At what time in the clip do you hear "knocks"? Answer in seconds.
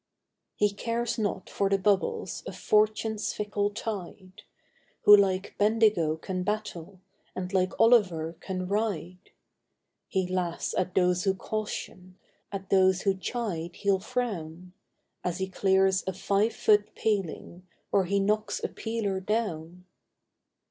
18.19-18.59